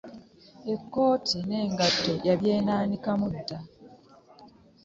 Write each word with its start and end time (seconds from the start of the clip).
Ekkooti 0.73 1.37
n'engatto 1.47 2.13
yabyejwalikamu 2.27 3.27
dda. 3.35 3.57